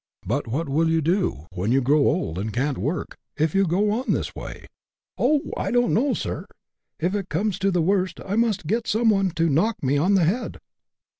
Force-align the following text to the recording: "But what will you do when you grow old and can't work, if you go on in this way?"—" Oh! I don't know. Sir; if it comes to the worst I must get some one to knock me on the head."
"But 0.25 0.47
what 0.47 0.67
will 0.67 0.89
you 0.89 0.99
do 0.99 1.45
when 1.53 1.71
you 1.71 1.79
grow 1.79 1.99
old 1.99 2.39
and 2.39 2.51
can't 2.51 2.79
work, 2.79 3.19
if 3.37 3.53
you 3.53 3.67
go 3.67 3.91
on 3.91 4.07
in 4.07 4.13
this 4.15 4.33
way?"—" 4.35 4.65
Oh! 5.19 5.41
I 5.55 5.69
don't 5.69 5.93
know. 5.93 6.15
Sir; 6.15 6.47
if 6.99 7.13
it 7.13 7.29
comes 7.29 7.59
to 7.59 7.69
the 7.69 7.83
worst 7.83 8.19
I 8.25 8.35
must 8.35 8.65
get 8.65 8.87
some 8.87 9.11
one 9.11 9.29
to 9.35 9.47
knock 9.47 9.83
me 9.83 9.99
on 9.99 10.15
the 10.15 10.23
head." 10.23 10.57